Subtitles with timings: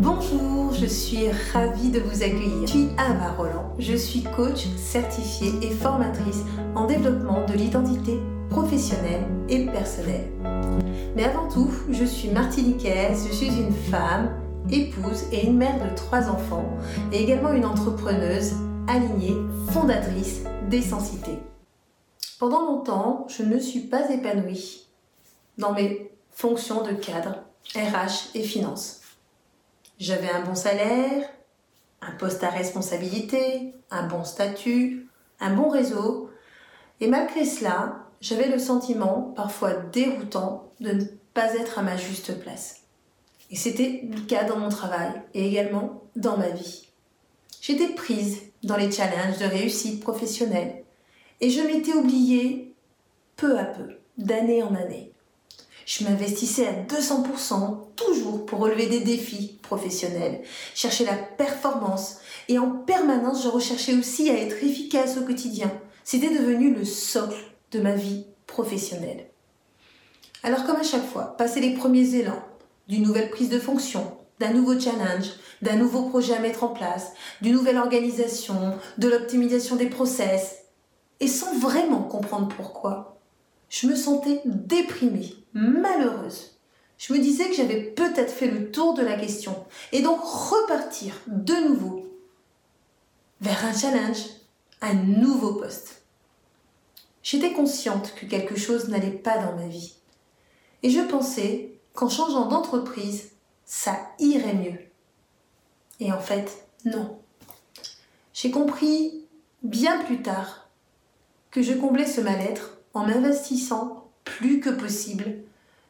[0.00, 2.60] Bonjour, je suis ravie de vous accueillir.
[2.60, 6.44] Je suis Ava Roland, je suis coach certifiée et formatrice
[6.76, 10.30] en développement de l'identité professionnelle et personnelle.
[11.16, 14.30] Mais avant tout, je suis martiniquaise, je suis une femme,
[14.70, 16.70] épouse et une mère de trois enfants,
[17.12, 18.52] et également une entrepreneuse
[18.86, 19.36] alignée,
[19.72, 21.40] fondatrice d'Essensité.
[22.38, 24.86] Pendant longtemps, je ne suis pas épanouie
[25.58, 27.42] dans mes fonctions de cadre,
[27.74, 28.97] RH et finance.
[29.98, 31.28] J'avais un bon salaire,
[32.00, 35.08] un poste à responsabilité, un bon statut,
[35.40, 36.30] un bon réseau,
[37.00, 42.40] et malgré cela, j'avais le sentiment, parfois déroutant, de ne pas être à ma juste
[42.40, 42.82] place.
[43.50, 46.88] Et c'était le cas dans mon travail et également dans ma vie.
[47.60, 50.84] J'étais prise dans les challenges de réussite professionnelle
[51.40, 52.74] et je m'étais oubliée
[53.36, 55.12] peu à peu, d'année en année.
[55.88, 60.42] Je m'investissais à 200%, toujours pour relever des défis professionnels,
[60.74, 65.72] chercher la performance et en permanence je recherchais aussi à être efficace au quotidien.
[66.04, 69.30] C'était devenu le socle de ma vie professionnelle.
[70.42, 72.44] Alors comme à chaque fois, passer les premiers élans
[72.86, 75.30] d'une nouvelle prise de fonction, d'un nouveau challenge,
[75.62, 80.64] d'un nouveau projet à mettre en place, d'une nouvelle organisation, de l'optimisation des process,
[81.20, 83.17] et sans vraiment comprendre pourquoi,
[83.68, 86.58] je me sentais déprimée, malheureuse.
[86.98, 91.14] Je me disais que j'avais peut-être fait le tour de la question, et donc repartir
[91.26, 92.08] de nouveau
[93.40, 94.24] vers un challenge,
[94.80, 96.02] un nouveau poste.
[97.22, 99.94] J'étais consciente que quelque chose n'allait pas dans ma vie.
[100.82, 103.30] Et je pensais qu'en changeant d'entreprise,
[103.64, 104.78] ça irait mieux.
[106.00, 107.18] Et en fait, non.
[108.32, 109.24] J'ai compris
[109.62, 110.68] bien plus tard
[111.50, 115.38] que je comblais ce mal-être en m'investissant plus que possible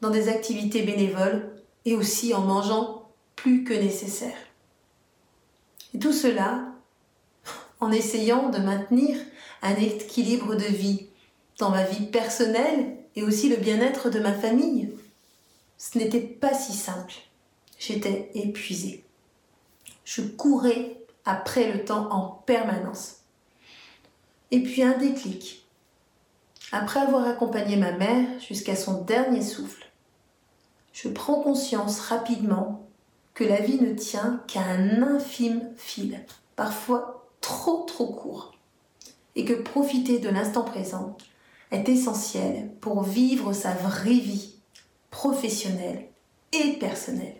[0.00, 1.50] dans des activités bénévoles
[1.84, 4.36] et aussi en mangeant plus que nécessaire.
[5.94, 6.66] Et tout cela
[7.80, 9.16] en essayant de maintenir
[9.62, 11.06] un équilibre de vie
[11.58, 14.90] dans ma vie personnelle et aussi le bien-être de ma famille.
[15.78, 17.14] Ce n'était pas si simple.
[17.78, 19.04] J'étais épuisée.
[20.04, 23.16] Je courais après le temps en permanence.
[24.50, 25.59] Et puis un déclic.
[26.72, 29.90] Après avoir accompagné ma mère jusqu'à son dernier souffle,
[30.92, 32.86] je prends conscience rapidement
[33.34, 38.52] que la vie ne tient qu'à un infime fil, parfois trop trop court,
[39.34, 41.16] et que profiter de l'instant présent
[41.72, 44.54] est essentiel pour vivre sa vraie vie
[45.10, 46.06] professionnelle
[46.52, 47.36] et personnelle.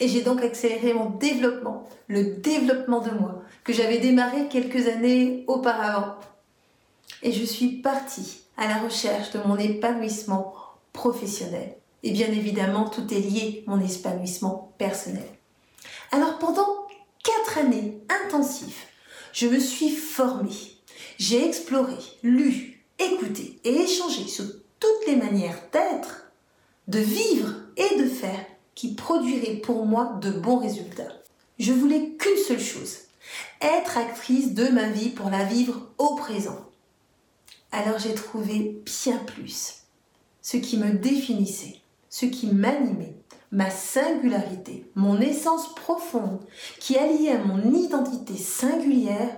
[0.00, 5.44] Et j'ai donc accéléré mon développement, le développement de moi, que j'avais démarré quelques années
[5.46, 6.16] auparavant.
[7.22, 10.54] Et je suis partie à la recherche de mon épanouissement
[10.92, 11.76] professionnel.
[12.02, 15.28] Et bien évidemment, tout est lié, mon épanouissement personnel.
[16.12, 16.86] Alors pendant
[17.22, 18.84] quatre années intensives,
[19.32, 20.50] je me suis formée.
[21.18, 24.44] J'ai exploré, lu, écouter et échanger sur
[24.80, 26.30] toutes les manières d'être,
[26.88, 28.44] de vivre et de faire
[28.74, 31.12] qui produiraient pour moi de bons résultats.
[31.58, 32.98] Je voulais qu'une seule chose,
[33.60, 36.66] être actrice de ma vie pour la vivre au présent.
[37.72, 39.86] Alors j'ai trouvé bien plus
[40.46, 43.16] ce qui me définissait, ce qui m'animait,
[43.50, 46.38] ma singularité, mon essence profonde,
[46.78, 49.36] qui alliée à mon identité singulière,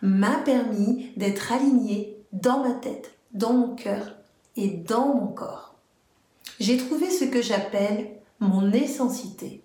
[0.00, 4.14] m'a permis d'être alignée dans ma tête, dans mon cœur
[4.56, 5.74] et dans mon corps.
[6.60, 9.60] J'ai trouvé ce que j'appelle mon essentité.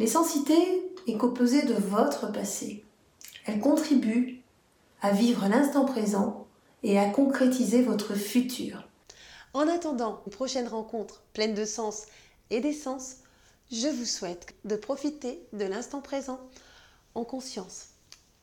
[0.00, 0.56] L'essentité
[1.06, 2.84] est composée de votre passé.
[3.46, 4.40] Elle contribue
[5.02, 6.48] à vivre l'instant présent
[6.82, 8.88] et à concrétiser votre futur.
[9.54, 12.06] En attendant une prochaine rencontre pleine de sens
[12.50, 13.16] et d'essence,
[13.70, 16.40] je vous souhaite de profiter de l'instant présent
[17.14, 17.88] en conscience.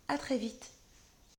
[0.07, 0.71] À très vite.